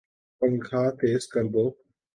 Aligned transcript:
پنکھا 0.41 0.81
تیز 0.99 1.23
کردو 1.33 1.65